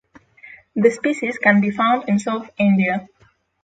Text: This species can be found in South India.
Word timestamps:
This 0.75 0.95
species 0.95 1.37
can 1.37 1.61
be 1.61 1.69
found 1.69 2.09
in 2.09 2.17
South 2.17 2.49
India. 2.57 3.07